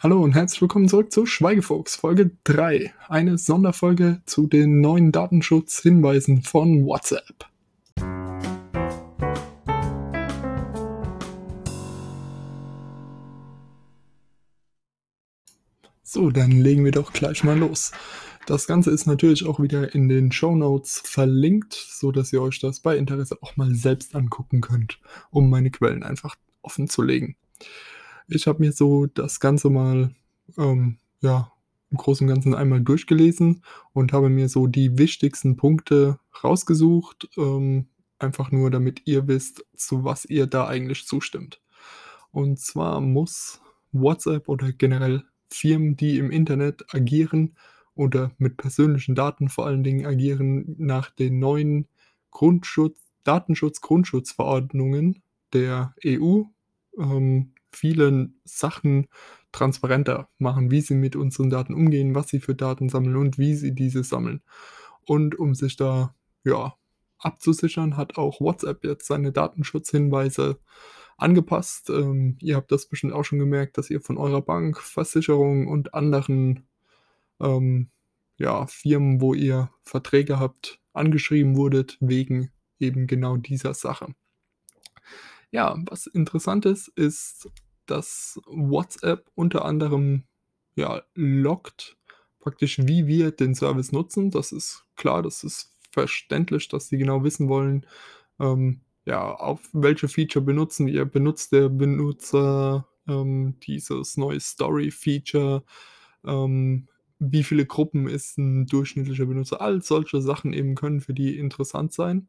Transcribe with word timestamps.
Hallo 0.00 0.22
und 0.22 0.36
herzlich 0.36 0.60
willkommen 0.60 0.88
zurück 0.88 1.10
zu 1.10 1.26
Schweigefuchs 1.26 1.96
Folge 1.96 2.30
3, 2.44 2.94
eine 3.08 3.36
Sonderfolge 3.36 4.22
zu 4.26 4.46
den 4.46 4.80
neuen 4.80 5.10
Datenschutzhinweisen 5.10 6.42
von 6.42 6.86
WhatsApp. 6.86 7.46
So, 16.04 16.30
dann 16.30 16.52
legen 16.52 16.84
wir 16.84 16.92
doch 16.92 17.12
gleich 17.12 17.42
mal 17.42 17.58
los. 17.58 17.90
Das 18.46 18.68
Ganze 18.68 18.92
ist 18.92 19.06
natürlich 19.06 19.46
auch 19.46 19.58
wieder 19.58 19.96
in 19.96 20.08
den 20.08 20.30
Show 20.30 20.54
Notes 20.54 21.02
verlinkt, 21.04 21.74
so 21.74 22.12
dass 22.12 22.32
ihr 22.32 22.40
euch 22.40 22.60
das 22.60 22.78
bei 22.78 22.96
Interesse 22.96 23.36
auch 23.40 23.56
mal 23.56 23.74
selbst 23.74 24.14
angucken 24.14 24.60
könnt, 24.60 25.00
um 25.32 25.50
meine 25.50 25.72
Quellen 25.72 26.04
einfach 26.04 26.36
offen 26.62 26.88
zu 26.88 27.02
legen. 27.02 27.34
Ich 28.28 28.46
habe 28.46 28.60
mir 28.60 28.72
so 28.72 29.06
das 29.06 29.40
Ganze 29.40 29.70
mal, 29.70 30.14
ähm, 30.56 30.98
ja, 31.20 31.52
im 31.90 31.96
Großen 31.96 32.26
und 32.26 32.34
Ganzen 32.34 32.54
einmal 32.54 32.82
durchgelesen 32.82 33.62
und 33.94 34.12
habe 34.12 34.28
mir 34.28 34.48
so 34.48 34.66
die 34.66 34.98
wichtigsten 34.98 35.56
Punkte 35.56 36.18
rausgesucht, 36.44 37.28
ähm, 37.38 37.86
einfach 38.18 38.50
nur 38.50 38.70
damit 38.70 39.02
ihr 39.06 39.26
wisst, 39.26 39.64
zu 39.74 40.04
was 40.04 40.26
ihr 40.26 40.46
da 40.46 40.66
eigentlich 40.66 41.06
zustimmt. 41.06 41.62
Und 42.30 42.60
zwar 42.60 43.00
muss 43.00 43.62
WhatsApp 43.92 44.48
oder 44.48 44.72
generell 44.72 45.24
Firmen, 45.50 45.96
die 45.96 46.18
im 46.18 46.30
Internet 46.30 46.84
agieren, 46.94 47.56
oder 47.98 48.30
mit 48.38 48.56
persönlichen 48.56 49.16
Daten 49.16 49.48
vor 49.48 49.66
allen 49.66 49.82
Dingen 49.82 50.06
agieren 50.06 50.76
nach 50.78 51.10
den 51.10 51.40
neuen 51.40 51.88
Grundschutz 52.30 52.96
Datenschutz-Grundschutzverordnungen 53.24 55.20
der 55.52 55.94
EU, 56.06 56.44
ähm, 56.96 57.52
viele 57.72 58.30
Sachen 58.44 59.08
transparenter 59.52 60.28
machen, 60.38 60.70
wie 60.70 60.80
sie 60.80 60.94
mit 60.94 61.16
unseren 61.16 61.50
Daten 61.50 61.74
umgehen, 61.74 62.14
was 62.14 62.28
sie 62.28 62.40
für 62.40 62.54
Daten 62.54 62.88
sammeln 62.88 63.16
und 63.16 63.38
wie 63.38 63.54
sie 63.54 63.74
diese 63.74 64.04
sammeln. 64.04 64.42
Und 65.06 65.38
um 65.38 65.54
sich 65.54 65.76
da, 65.76 66.14
ja, 66.44 66.74
abzusichern, 67.18 67.96
hat 67.96 68.16
auch 68.18 68.40
WhatsApp 68.40 68.84
jetzt 68.84 69.06
seine 69.06 69.32
Datenschutzhinweise 69.32 70.58
angepasst. 71.16 71.90
Ähm, 71.90 72.36
ihr 72.40 72.56
habt 72.56 72.70
das 72.70 72.86
bestimmt 72.86 73.12
auch 73.12 73.24
schon 73.24 73.38
gemerkt, 73.38 73.76
dass 73.78 73.90
ihr 73.90 74.00
von 74.00 74.18
eurer 74.18 74.42
Bank, 74.42 74.80
Versicherung 74.80 75.66
und 75.66 75.94
anderen 75.94 76.66
ähm, 77.40 77.90
ja, 78.36 78.66
Firmen, 78.66 79.20
wo 79.20 79.34
ihr 79.34 79.70
Verträge 79.82 80.38
habt, 80.38 80.80
angeschrieben 80.92 81.56
wurdet 81.56 81.98
wegen 82.00 82.50
eben 82.78 83.06
genau 83.06 83.36
dieser 83.36 83.74
Sache. 83.74 84.14
Ja, 85.50 85.76
was 85.88 86.06
interessant 86.06 86.66
ist, 86.66 86.88
ist, 86.88 87.48
dass 87.86 88.40
WhatsApp 88.46 89.30
unter 89.34 89.64
anderem 89.64 90.24
ja, 90.74 91.02
lockt 91.14 91.96
praktisch, 92.40 92.78
wie 92.86 93.06
wir 93.06 93.30
den 93.32 93.54
Service 93.54 93.92
nutzen. 93.92 94.30
Das 94.30 94.52
ist 94.52 94.84
klar, 94.96 95.22
das 95.22 95.44
ist 95.44 95.74
verständlich, 95.90 96.68
dass 96.68 96.88
sie 96.88 96.98
genau 96.98 97.24
wissen 97.24 97.48
wollen, 97.48 97.86
ähm, 98.38 98.82
ja, 99.04 99.34
auf 99.34 99.60
welche 99.72 100.06
Feature 100.06 100.44
benutzen 100.44 100.86
wir. 100.86 101.06
Benutzt 101.06 101.52
der 101.52 101.70
Benutzer 101.70 102.86
ähm, 103.08 103.56
dieses 103.62 104.18
neue 104.18 104.38
Story-Feature? 104.38 105.64
Ähm, 106.26 106.88
wie 107.18 107.42
viele 107.42 107.64
Gruppen 107.64 108.06
ist 108.06 108.36
ein 108.38 108.66
durchschnittlicher 108.66 109.24
Benutzer? 109.24 109.60
All 109.62 109.82
solche 109.82 110.20
Sachen 110.20 110.52
eben 110.52 110.74
können 110.74 111.00
für 111.00 111.14
die 111.14 111.38
interessant 111.38 111.92
sein. 111.94 112.28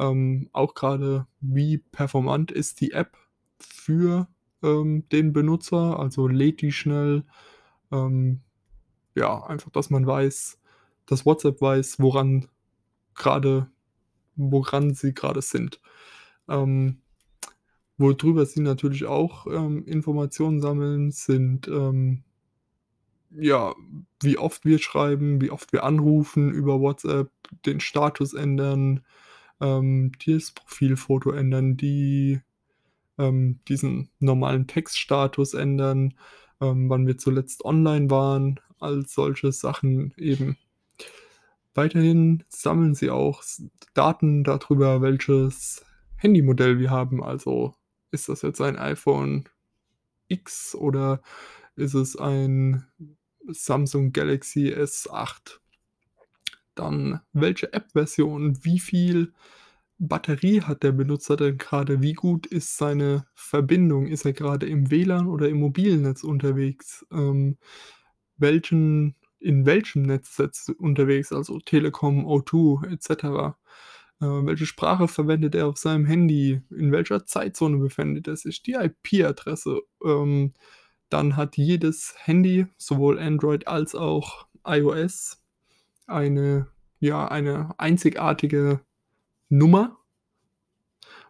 Ähm, 0.00 0.48
auch 0.52 0.74
gerade, 0.74 1.26
wie 1.40 1.78
performant 1.78 2.50
ist 2.50 2.80
die 2.80 2.92
App 2.92 3.18
für 3.58 4.28
ähm, 4.62 5.06
den 5.10 5.34
Benutzer? 5.34 6.00
Also 6.00 6.26
lädt 6.26 6.62
die 6.62 6.72
schnell? 6.72 7.24
Ähm, 7.92 8.40
ja, 9.14 9.44
einfach, 9.44 9.70
dass 9.70 9.90
man 9.90 10.06
weiß, 10.06 10.58
dass 11.04 11.26
WhatsApp 11.26 11.60
weiß, 11.60 12.00
woran 12.00 12.48
gerade, 13.14 13.70
woran 14.36 14.94
sie 14.94 15.12
gerade 15.12 15.42
sind. 15.42 15.80
Ähm, 16.48 17.02
worüber 17.98 18.46
sie 18.46 18.60
natürlich 18.62 19.04
auch 19.04 19.46
ähm, 19.46 19.84
Informationen 19.84 20.62
sammeln, 20.62 21.10
sind 21.10 21.68
ähm, 21.68 22.24
ja, 23.32 23.74
wie 24.22 24.38
oft 24.38 24.64
wir 24.64 24.78
schreiben, 24.78 25.42
wie 25.42 25.50
oft 25.50 25.74
wir 25.74 25.84
anrufen 25.84 26.50
über 26.50 26.80
WhatsApp, 26.80 27.30
den 27.66 27.80
Status 27.80 28.32
ändern, 28.32 29.04
ähm, 29.60 30.12
das 30.26 30.52
Profilfoto 30.52 31.32
ändern, 31.32 31.76
die, 31.76 32.40
ähm, 33.18 33.60
diesen 33.68 34.10
normalen 34.18 34.66
Textstatus 34.66 35.54
ändern, 35.54 36.14
ähm, 36.60 36.88
wann 36.88 37.06
wir 37.06 37.18
zuletzt 37.18 37.64
online 37.64 38.10
waren, 38.10 38.60
all 38.78 39.06
solche 39.06 39.52
Sachen 39.52 40.14
eben. 40.16 40.56
Weiterhin 41.74 42.44
sammeln 42.48 42.94
sie 42.94 43.10
auch 43.10 43.42
Daten 43.94 44.44
darüber, 44.44 45.02
welches 45.02 45.84
Handymodell 46.16 46.78
wir 46.78 46.90
haben. 46.90 47.22
Also 47.22 47.74
ist 48.10 48.28
das 48.28 48.42
jetzt 48.42 48.60
ein 48.60 48.76
iPhone 48.76 49.48
X 50.28 50.74
oder 50.74 51.22
ist 51.76 51.94
es 51.94 52.16
ein 52.16 52.86
Samsung 53.48 54.12
Galaxy 54.12 54.72
S8. 54.72 55.58
Dann 56.74 57.20
welche 57.32 57.72
App-Version, 57.72 58.64
wie 58.64 58.80
viel 58.80 59.32
Batterie 59.98 60.62
hat 60.62 60.82
der 60.82 60.92
Benutzer 60.92 61.36
denn 61.36 61.58
gerade, 61.58 62.00
wie 62.00 62.14
gut 62.14 62.46
ist 62.46 62.76
seine 62.78 63.26
Verbindung, 63.34 64.06
ist 64.06 64.24
er 64.24 64.32
gerade 64.32 64.66
im 64.66 64.90
WLAN 64.90 65.26
oder 65.26 65.48
im 65.48 65.58
mobilen 65.60 66.02
Netz 66.02 66.24
unterwegs, 66.24 67.06
ähm, 67.12 67.58
welchen 68.38 69.16
in 69.40 69.66
welchem 69.66 70.02
Netz 70.02 70.38
er 70.38 70.50
unterwegs, 70.78 71.32
also 71.32 71.58
Telekom, 71.60 72.26
O2 72.26 72.92
etc. 72.92 73.56
Äh, 74.20 74.26
welche 74.26 74.66
Sprache 74.66 75.08
verwendet 75.08 75.54
er 75.54 75.66
auf 75.66 75.78
seinem 75.78 76.04
Handy, 76.04 76.60
in 76.70 76.92
welcher 76.92 77.24
Zeitzone 77.26 77.78
befindet 77.78 78.28
er 78.28 78.36
sich, 78.36 78.62
die 78.62 78.74
IP-Adresse, 78.74 79.80
ähm, 80.04 80.52
dann 81.08 81.36
hat 81.36 81.56
jedes 81.56 82.14
Handy, 82.18 82.66
sowohl 82.76 83.18
Android 83.18 83.66
als 83.66 83.94
auch 83.94 84.46
iOS, 84.64 85.39
eine, 86.10 86.68
ja, 86.98 87.28
eine 87.28 87.74
einzigartige 87.78 88.80
Nummer. 89.48 89.96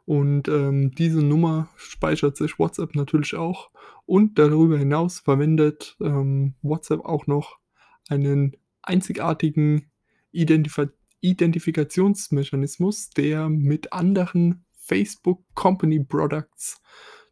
Und 0.04 0.48
ähm, 0.48 0.90
diese 0.92 1.22
Nummer 1.22 1.68
speichert 1.76 2.36
sich 2.36 2.58
WhatsApp 2.58 2.94
natürlich 2.94 3.36
auch. 3.36 3.70
Und 4.06 4.38
darüber 4.38 4.76
hinaus 4.76 5.20
verwendet 5.20 5.96
ähm, 6.00 6.54
WhatsApp 6.62 7.04
auch 7.04 7.26
noch 7.26 7.58
einen 8.08 8.56
einzigartigen 8.82 9.90
Identif 10.32 10.80
Identifikationsmechanismus, 11.22 13.10
der 13.10 13.50
mit 13.50 13.92
anderen 13.92 14.64
Facebook 14.78 15.44
Company 15.54 16.02
Products 16.02 16.80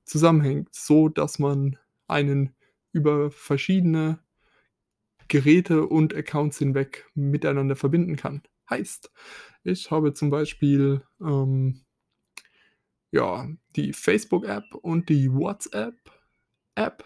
zusammenhängt, 0.05 0.69
so 0.75 1.09
dass 1.09 1.39
man 1.39 1.79
einen 2.07 2.55
über 2.93 3.31
verschiedene 3.31 4.19
Geräte 5.29 5.87
und 5.87 6.15
Accounts 6.15 6.59
hinweg 6.59 7.07
miteinander 7.15 7.77
verbinden 7.77 8.17
kann. 8.17 8.43
Heißt, 8.71 9.11
ich 9.65 9.91
habe 9.91 10.15
zum 10.15 10.31
Beispiel 10.31 11.03
ähm, 11.21 11.83
ja, 13.11 13.49
die 13.77 13.93
Facebook-App 13.93 14.75
und 14.75 15.09
die 15.09 15.33
WhatsApp-App 15.33 17.05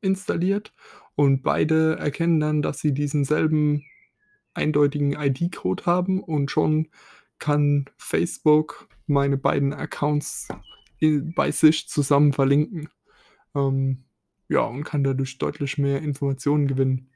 installiert 0.00 0.72
und 1.14 1.42
beide 1.42 1.96
erkennen 1.96 2.40
dann, 2.40 2.62
dass 2.62 2.80
sie 2.80 2.92
diesen 2.92 3.24
selben 3.24 3.84
eindeutigen 4.54 5.12
ID-Code 5.12 5.86
haben 5.86 6.22
und 6.22 6.50
schon 6.50 6.88
kann 7.38 7.86
Facebook 7.96 8.88
meine 9.06 9.36
beiden 9.36 9.72
Accounts 9.72 10.48
in, 10.98 11.34
bei 11.34 11.50
sich 11.50 11.88
zusammen 11.88 12.32
verlinken. 12.32 12.88
Ähm, 13.54 14.04
ja, 14.48 14.62
und 14.62 14.84
kann 14.84 15.04
dadurch 15.04 15.38
deutlich 15.38 15.78
mehr 15.78 16.02
Informationen 16.02 16.66
gewinnen. 16.66 17.11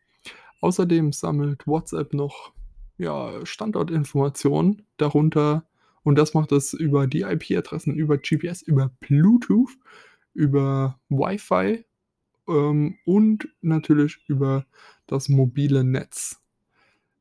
Außerdem 0.61 1.13
sammelt 1.13 1.67
WhatsApp 1.67 2.15
noch 2.15 2.53
ja, 2.99 3.45
Standortinformationen 3.45 4.83
darunter 4.97 5.67
und 6.03 6.17
das 6.17 6.35
macht 6.35 6.53
es 6.53 6.73
über 6.73 7.09
die 7.09 7.23
IP-Adressen, 7.23 7.95
über 7.95 8.17
GPS, 8.17 8.63
über 8.63 8.93
Bluetooth, 9.01 9.77
über 10.35 11.01
Wi-Fi 11.09 11.85
ähm, 12.49 12.97
und 13.05 13.49
natürlich 13.61 14.19
über 14.29 14.67
das 15.09 15.29
mobile 15.29 15.83
Netz. 15.83 16.41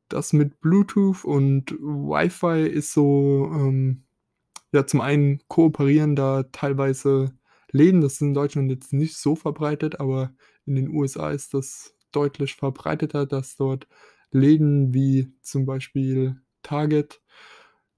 Das 0.08 0.32
mit 0.32 0.60
Bluetooth 0.60 1.24
und 1.24 1.72
Wi-Fi 1.72 2.68
ist 2.68 2.92
so, 2.92 3.50
ähm, 3.52 4.04
ja, 4.70 4.86
zum 4.86 5.00
einen 5.00 5.40
kooperieren 5.48 6.14
da 6.14 6.44
teilweise 6.44 7.32
Läden. 7.72 8.00
Das 8.02 8.14
ist 8.14 8.20
in 8.20 8.34
Deutschland 8.34 8.70
jetzt 8.70 8.92
nicht 8.92 9.16
so 9.16 9.34
verbreitet, 9.34 9.98
aber 9.98 10.32
in 10.64 10.76
den 10.76 10.90
USA 10.90 11.32
ist 11.32 11.54
das 11.54 11.95
deutlich 12.16 12.54
verbreiteter, 12.54 13.26
dass 13.26 13.56
dort 13.56 13.86
Läden 14.30 14.94
wie 14.94 15.32
zum 15.42 15.66
Beispiel 15.66 16.40
Target 16.62 17.20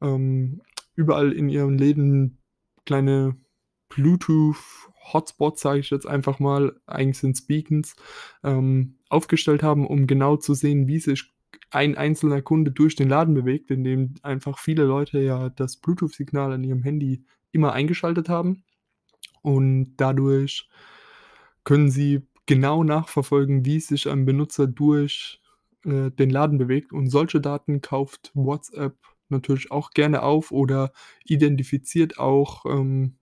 ähm, 0.00 0.60
überall 0.94 1.32
in 1.32 1.48
ihren 1.48 1.78
Läden 1.78 2.38
kleine 2.84 3.36
Bluetooth 3.88 4.56
Hotspots, 5.12 5.62
sage 5.62 5.80
ich 5.80 5.90
jetzt 5.90 6.06
einfach 6.06 6.38
mal, 6.38 6.78
eigentlich 6.86 7.18
sind's 7.18 7.46
Beacons, 7.46 7.96
ähm, 8.44 8.98
aufgestellt 9.08 9.62
haben, 9.62 9.86
um 9.86 10.06
genau 10.06 10.36
zu 10.36 10.54
sehen, 10.54 10.86
wie 10.86 10.98
sich 10.98 11.32
ein 11.70 11.96
einzelner 11.96 12.42
Kunde 12.42 12.70
durch 12.70 12.94
den 12.94 13.08
Laden 13.08 13.34
bewegt, 13.34 13.70
indem 13.70 14.14
einfach 14.22 14.58
viele 14.58 14.84
Leute 14.84 15.20
ja 15.20 15.48
das 15.50 15.76
Bluetooth-Signal 15.76 16.52
an 16.52 16.64
ihrem 16.64 16.82
Handy 16.82 17.24
immer 17.52 17.72
eingeschaltet 17.72 18.28
haben. 18.28 18.64
Und 19.42 19.96
dadurch 19.96 20.68
können 21.64 21.90
sie 21.90 22.27
genau 22.48 22.82
nachverfolgen, 22.82 23.64
wie 23.64 23.78
sich 23.78 24.08
ein 24.08 24.24
Benutzer 24.24 24.66
durch, 24.66 25.40
äh, 25.84 26.10
den 26.10 26.30
Laden 26.30 26.58
bewegt. 26.58 26.92
Und 26.92 27.10
solche 27.10 27.40
Daten 27.40 27.80
kauft 27.82 28.32
WhatsApp 28.34 28.96
natürlich 29.28 29.70
auch 29.70 29.90
gerne 29.92 30.22
auf 30.22 30.50
oder 30.50 30.92
identifiziert 31.24 32.18
auch, 32.18 32.66
ähm, 32.66 33.18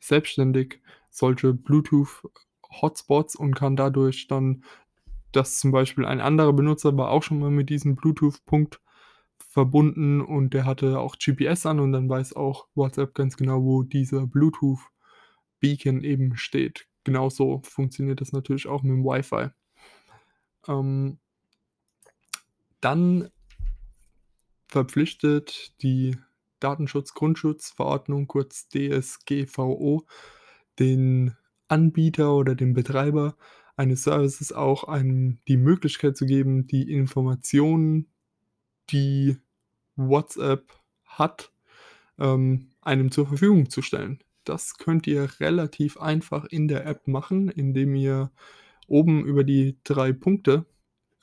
selbstständig 0.00 0.80
solche 1.10 1.54
Bluetooth-Hotspots 1.54 3.36
und 3.36 3.54
kann 3.54 3.76
dadurch 3.76 4.28
dann 4.28 4.64
dass 5.32 5.58
zum 5.60 5.70
Beispiel 5.72 6.04
ein 6.04 6.20
anderer 6.20 6.52
Benutzer 6.52 6.96
war 6.96 7.10
auch 7.10 7.22
schon 7.22 7.38
mal 7.38 7.50
mit 7.50 7.70
diesem 7.70 7.96
Bluetooth-Punkt 7.96 8.80
verbunden 9.38 10.20
und 10.20 10.54
der 10.54 10.64
hatte 10.64 10.98
auch 10.98 11.16
GPS 11.18 11.66
an 11.66 11.80
und 11.80 11.92
dann 11.92 12.08
weiß 12.08 12.34
auch 12.34 12.68
WhatsApp 12.74 13.14
ganz 13.14 13.36
genau, 13.36 13.62
wo 13.62 13.82
dieser 13.82 14.26
Bluetooth-Beacon 14.26 16.02
eben 16.04 16.36
steht. 16.36 16.89
Genauso 17.04 17.62
funktioniert 17.64 18.20
das 18.20 18.32
natürlich 18.32 18.66
auch 18.66 18.82
mit 18.82 18.92
dem 18.92 19.04
Wi-Fi. 19.04 19.50
Ähm 20.68 21.18
dann 22.80 23.30
verpflichtet 24.68 25.74
die 25.82 26.16
Datenschutzgrundschutzverordnung, 26.60 28.26
kurz 28.26 28.68
DSGVO, 28.68 30.06
den 30.78 31.36
Anbieter 31.68 32.34
oder 32.34 32.54
den 32.54 32.74
Betreiber 32.74 33.36
eines 33.76 34.04
Services 34.04 34.52
auch 34.52 34.84
einem 34.84 35.38
die 35.48 35.56
Möglichkeit 35.56 36.16
zu 36.16 36.26
geben, 36.26 36.66
die 36.66 36.92
Informationen, 36.92 38.08
die 38.90 39.36
WhatsApp 39.96 40.72
hat, 41.06 41.52
ähm, 42.18 42.70
einem 42.80 43.10
zur 43.10 43.26
Verfügung 43.26 43.70
zu 43.70 43.82
stellen. 43.82 44.22
Das 44.46 44.76
könnt 44.78 45.06
ihr 45.06 45.28
relativ 45.40 45.98
einfach 45.98 46.44
in 46.46 46.68
der 46.68 46.86
App 46.86 47.06
machen, 47.06 47.48
indem 47.48 47.94
ihr 47.94 48.30
oben 48.88 49.24
über 49.24 49.44
die 49.44 49.78
3 49.84 50.12
Punkte, 50.12 50.66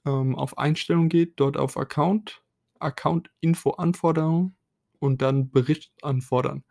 ähm, 0.05 0.35
auf 0.35 0.57
Einstellungen 0.57 1.09
geht, 1.09 1.39
dort 1.39 1.57
auf 1.57 1.77
Account, 1.77 2.43
Account-Info-Anforderungen 2.79 4.55
und 4.99 5.21
dann 5.21 5.51
Bericht 5.51 5.93
anfordern. 6.03 6.63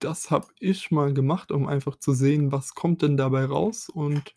Das 0.00 0.30
habe 0.32 0.48
ich 0.58 0.90
mal 0.90 1.14
gemacht, 1.14 1.52
um 1.52 1.66
einfach 1.68 1.96
zu 1.96 2.12
sehen, 2.12 2.50
was 2.50 2.74
kommt 2.74 3.02
denn 3.02 3.16
dabei 3.16 3.44
raus 3.44 3.88
und 3.88 4.34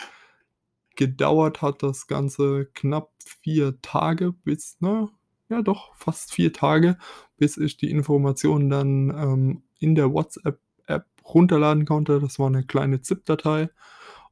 gedauert 0.96 1.62
hat 1.62 1.84
das 1.84 2.08
Ganze 2.08 2.68
knapp 2.74 3.12
4 3.42 3.82
Tage 3.82 4.32
bis 4.32 4.78
ne, 4.82 5.10
ja 5.50 5.62
doch, 5.62 5.96
fast 5.96 6.32
4 6.34 6.54
Tage, 6.54 6.98
bis 7.38 7.58
ich 7.58 7.78
die 7.78 7.92
Informationen 7.92 8.70
dann, 8.70 9.10
ähm, 9.12 9.64
in 9.80 9.96
der 9.96 10.14
WhatsApp-App 10.14 10.60
runterladen 11.34 11.86
konnte. 11.86 12.20
Das 12.20 12.40
war 12.40 12.50
'ne 12.50 12.64
kleine 12.66 13.02
ZIP-Datei 13.02 13.70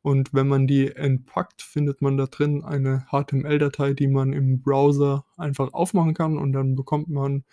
und 0.04 0.34
wenn 0.34 0.48
man 0.50 0.68
die 0.68 0.96
entpackt, 0.96 1.62
findet 1.64 2.02
man 2.02 2.18
da 2.18 2.28
drin 2.28 2.64
eine 2.66 3.06
HTML-Datei, 3.12 3.94
die 3.94 4.08
man 4.08 4.34
im 4.34 4.62
Browser 4.62 5.26
einfach 5.38 5.74
aufmachen 5.74 6.14
kann 6.16 6.38
und 6.38 6.54
dann 6.54 6.76
bekommt 6.76 7.10
man, 7.10 7.46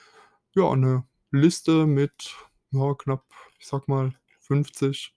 ja, 0.57 0.75
'ne 0.77 1.05
Liste 1.33 1.87
mit, 1.87 2.37
ja, 2.73 2.95
knapp, 2.95 3.25
ich 3.61 3.67
sage 3.69 3.85
mal, 3.89 4.15
50 4.41 5.13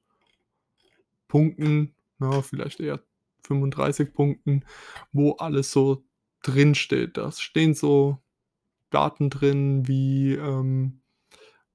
Punkten, 1.30 1.96
ja, 2.20 2.42
vielleicht 2.42 2.80
eher 2.80 3.00
35 3.44 4.14
Punkten, 4.14 4.64
wo 5.12 5.34
alles 5.34 5.72
so 5.72 6.04
drinsteht. 6.44 7.18
Da 7.18 7.32
stehen 7.32 7.74
so 7.74 8.20
Daten 8.92 9.32
drin 9.32 9.88
wie, 9.88 10.34
ähm, 10.36 11.02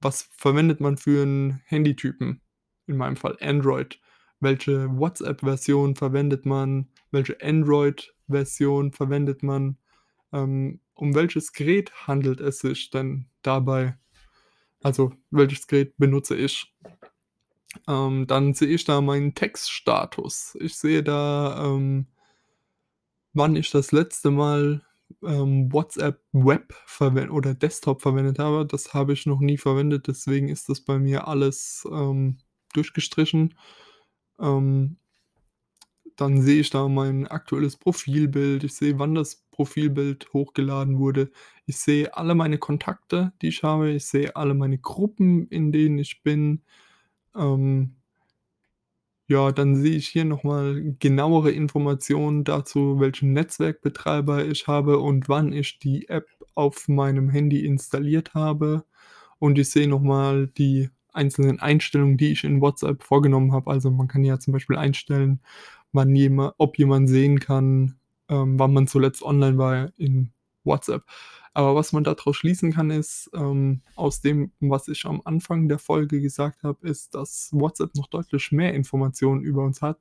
was 0.01 0.29
verwendet 0.37 0.79
man 0.79 0.97
für 0.97 1.23
'n 1.23 1.61
Handytypen? 1.65 2.41
In 2.87 2.97
meinem 2.97 3.15
Fall 3.17 3.37
Android. 3.41 3.99
Welche 4.39 4.89
WhatsApp-Version 4.97 5.95
verwendet 5.95 6.45
man? 6.45 6.89
Welche 7.11 7.37
Android-Version 7.41 8.93
verwendet 8.93 9.43
man? 9.43 9.77
Ähm, 10.33 10.79
um 10.93 11.15
welches 11.15 11.53
Gerät 11.53 11.91
handelt 12.07 12.39
es 12.41 12.59
sich 12.59 12.89
denn 12.89 13.27
dabei? 13.41 13.97
Also, 14.83 15.13
welches 15.31 15.67
Gerät 15.67 15.97
benutze 15.97 16.35
ich? 16.35 16.73
Ähm, 17.87 18.27
dann 18.27 18.53
sehe 18.53 18.69
ich 18.69 18.85
da 18.85 19.01
meinen 19.01 19.35
Textstatus. 19.35 20.57
Ich 20.59 20.75
sehe 20.75 21.03
da, 21.03 21.65
ähm 21.65 22.07
wann 23.33 23.55
ich 23.55 23.71
das 23.71 23.91
letzte 23.91 24.31
Mal, 24.31 24.81
ähm, 25.23 25.71
WhatsApp 25.73 26.21
Web 26.33 26.73
oder 27.31 27.53
Desktop 27.55 28.01
verwendet 28.01 28.39
habe. 28.39 28.65
Das 28.65 28.93
habe 28.93 29.13
ich 29.13 29.25
noch 29.25 29.39
nie 29.39 29.57
verwendet, 29.57 30.07
deswegen 30.07 30.49
ist 30.49 30.69
das 30.69 30.81
bei 30.81 30.99
mir 30.99 31.27
alles, 31.27 31.87
ähm, 31.91 32.37
durchgestrichen. 32.73 33.55
Ähm 34.39 34.97
dann 36.19 36.41
sehe 36.41 36.59
ich 36.59 36.69
da 36.69 36.87
mein 36.89 37.27
aktuelles 37.27 37.77
Profilbild. 37.77 38.63
Ich 38.65 38.73
sehe, 38.75 38.99
wann 38.99 39.15
das 39.15 39.45
Profilbild 39.51 40.31
hochgeladen 40.33 40.99
wurde. 40.99 41.31
Ich 41.65 41.77
sehe 41.77 42.15
alle 42.15 42.35
meine 42.35 42.57
Kontakte, 42.57 43.31
die 43.41 43.47
ich 43.47 43.63
habe. 43.63 43.91
Ich 43.91 44.05
sehe 44.05 44.35
alle 44.35 44.53
meine 44.53 44.77
Gruppen, 44.77 45.47
in 45.47 45.71
denen 45.71 45.97
ich 45.97 46.21
bin. 46.23 46.63
Ähm 47.35 47.98
ja, 49.29 49.51
dann 49.51 49.75
sehe 49.75 49.95
ich 49.95 50.07
hier 50.09 50.25
noch 50.25 50.43
mal 50.43 50.95
genauere 50.99 51.51
Informationen 51.51 52.43
dazu, 52.43 52.99
welchen 52.99 53.33
Netzwerkbetreiber 53.33 54.45
ich 54.45 54.67
habe 54.67 54.99
und 54.99 55.29
wann 55.29 55.53
ich 55.53 55.79
die 55.79 56.09
App 56.09 56.27
auf 56.55 56.87
meinem 56.87 57.29
Handy 57.29 57.65
installiert 57.65 58.33
habe. 58.33 58.83
Und 59.39 59.59
ich 59.59 59.69
sehe 59.69 59.87
noch 59.87 60.01
mal 60.01 60.47
die 60.47 60.89
einzelnen 61.13 61.59
Einstellungen, 61.59 62.17
die 62.17 62.31
ich 62.31 62.43
in 62.43 62.61
WhatsApp 62.61 63.03
vorgenommen 63.03 63.53
habe. 63.53 63.71
Also, 63.71 63.91
man 63.91 64.07
kann 64.07 64.23
ja 64.23 64.39
zum 64.39 64.53
Beispiel 64.53 64.77
einstellen, 64.77 65.41
wann 65.93 66.15
jema 66.15 66.53
ob 66.57 66.77
jemand 66.77 67.09
sehen 67.09 67.39
kann, 67.39 67.97
ähm, 68.29 68.59
wann 68.59 68.73
man 68.73 68.87
zuletzt 68.87 69.23
online 69.23 69.57
war 69.57 69.91
in 69.97 70.31
WhatsApp. 70.69 71.03
Aber 71.53 71.75
was 71.75 71.91
man 71.91 72.03
da 72.05 72.13
draus 72.13 72.37
schließen 72.37 72.71
kann, 72.71 72.91
ist, 72.91 73.29
ähm, 73.33 73.81
aus 73.95 74.21
dem, 74.21 74.53
was 74.61 74.87
ich 74.87 75.05
am 75.05 75.21
Anfang 75.25 75.67
der 75.67 75.79
Folge 75.79 76.21
gesagt 76.21 76.63
habe, 76.63 76.87
ist, 76.87 77.15
dass 77.15 77.49
WhatsApp 77.51 77.95
noch 77.95 78.07
deutlich 78.07 78.51
mehr 78.53 78.73
Informationen 78.73 79.41
über 79.41 79.63
uns 79.63 79.81
hat, 79.81 79.99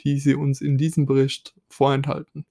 die 0.00 0.18
sie 0.18 0.34
uns 0.34 0.60
in 0.60 0.78
diesem 0.78 1.04
Bericht 1.04 1.54
vorenthalten. 1.68 2.46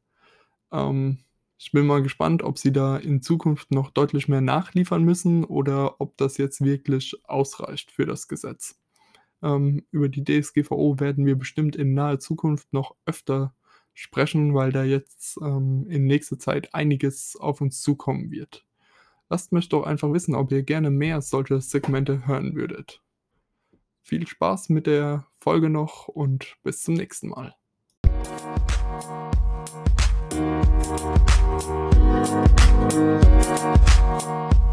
Ähm, 0.72 1.20
ich 1.58 1.72
bin 1.72 1.86
mal 1.88 2.04
gespannt, 2.04 2.44
ob 2.44 2.60
sie 2.60 2.74
da 2.74 2.98
in 2.98 3.22
Zukunft 3.22 3.72
noch 3.72 3.90
deutlich 3.90 4.28
mehr 4.28 4.42
nachliefern 4.42 5.04
müssen 5.04 5.46
oder 5.46 6.02
ob 6.02 6.18
das 6.18 6.38
jetzt 6.38 6.62
wirklich 6.62 7.16
ausreicht 7.24 7.92
für 7.92 8.06
das 8.06 8.28
Gesetz. 8.28 8.78
Ähm, 9.42 9.86
über 9.92 10.10
die 10.10 10.24
DSGVO 10.24 11.00
werden 11.00 11.26
wir 11.26 11.38
bestimmt 11.38 11.78
in 11.78 11.94
naher 11.94 12.20
Zukunft 12.20 12.74
noch 12.74 12.96
öfter 13.06 13.56
sprechen, 13.94 14.54
weil 14.54 14.72
da 14.72 14.84
jetzt 14.84 15.38
ähm, 15.42 15.86
in 15.90 16.06
nächster 16.06 16.40
Zeit 16.40 16.74
einiges 16.74 17.36
auf 17.36 17.62
uns 17.62 17.82
zukommen 17.82 18.32
wird. 18.32 18.66
Lasst 19.30 19.52
mich 19.52 19.70
doch 19.70 19.84
einfach 19.84 20.12
wissen, 20.14 20.36
ob 20.36 20.52
ihr 20.52 20.64
gerne 20.64 20.90
mehr 20.90 21.22
solche 21.22 21.60
Segmente 21.62 22.28
hören 22.28 22.56
würdet. 22.56 23.02
Viel 24.02 24.28
Spaß 24.28 24.70
mit 24.70 24.86
der 24.86 25.28
Folge 25.40 25.70
noch 25.70 26.08
und 26.08 26.58
bis 26.64 26.84
zum 26.84 26.96
nächsten 26.96 27.30
Mal. 27.30 27.56
Musik 32.84 34.73